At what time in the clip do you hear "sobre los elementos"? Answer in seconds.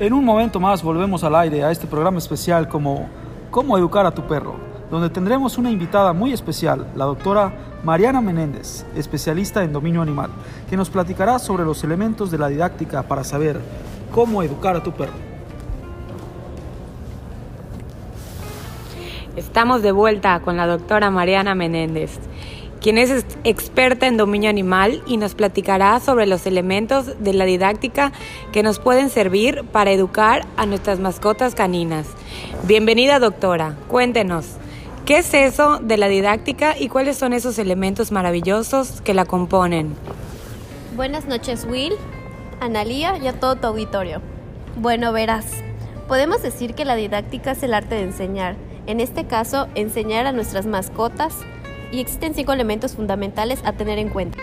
11.38-12.32, 26.00-27.18